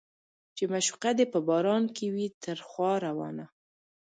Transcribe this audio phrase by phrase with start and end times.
[0.55, 3.45] چې معشوقه دې په باران کې وي تر خوا روانه